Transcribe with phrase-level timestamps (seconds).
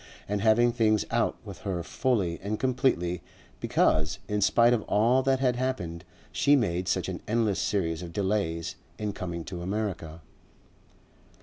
[0.27, 3.21] and having things out with her fully and completely
[3.59, 8.11] because, in spite of all that had happened, she made such an endless series of
[8.11, 10.21] delays in coming to America.